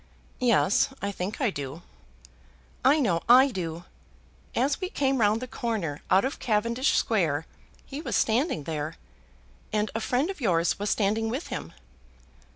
[0.39, 1.83] "Yes, I think I do."
[2.83, 3.83] "I know I do.
[4.55, 7.45] As we came round the corner out of Cavendish Square
[7.85, 8.95] he was standing there,
[9.71, 11.71] and a friend of yours was standing with him."